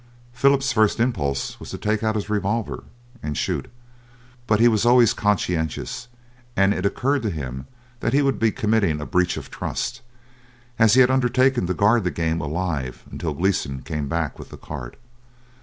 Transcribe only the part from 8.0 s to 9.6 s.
he would be committing a breach of